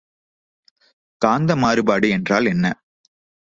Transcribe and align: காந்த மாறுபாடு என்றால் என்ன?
காந்த 1.21 1.55
மாறுபாடு 1.55 2.09
என்றால் 2.09 2.45
என்ன? 2.45 2.65